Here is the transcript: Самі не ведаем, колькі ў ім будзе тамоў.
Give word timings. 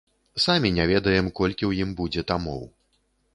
Самі 0.45 0.71
не 0.77 0.87
ведаем, 0.91 1.29
колькі 1.41 1.63
ў 1.69 1.85
ім 1.85 1.93
будзе 2.01 2.25
тамоў. 2.33 2.67